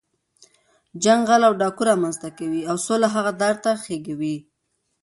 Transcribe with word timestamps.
جنګ 1.03 1.21
غل 1.29 1.41
او 1.47 1.53
ډاګو 1.59 1.83
رامنځ 1.89 2.15
ته 2.23 2.29
کوي، 2.37 2.61
او 2.69 2.75
سوله 2.85 3.07
هغه 3.15 3.31
دار 3.41 3.55
ته 3.63 3.71
خېږوي. 3.83 4.37